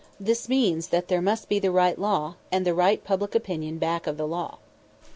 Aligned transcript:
This 0.19 0.49
means 0.49 0.87
that 0.87 1.09
there 1.09 1.21
must 1.21 1.47
be 1.47 1.59
the 1.59 1.69
right 1.69 1.95
law, 1.95 2.33
and 2.51 2.65
the 2.65 2.73
right 2.73 3.03
public 3.03 3.35
opinion 3.35 3.77
back 3.77 4.07
of 4.07 4.17
the 4.17 4.25
law. 4.27 4.57